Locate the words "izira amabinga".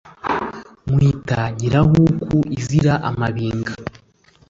2.57-3.73